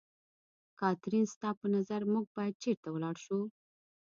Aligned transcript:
کاترین، 0.79 1.25
ستا 1.33 1.49
په 1.59 1.67
نظر 1.75 2.01
موږ 2.13 2.25
باید 2.37 2.59
چېرته 2.63 2.87
ولاړ 2.91 3.15
شو؟ 3.25 3.39